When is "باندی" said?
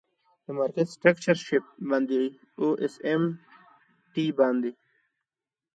1.89-2.21, 4.37-4.71